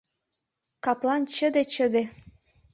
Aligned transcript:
Каплан 0.83 1.21
чыде-чыде. 1.35 2.03